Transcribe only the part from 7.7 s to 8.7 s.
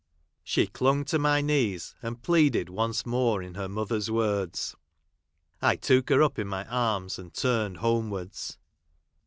homewards.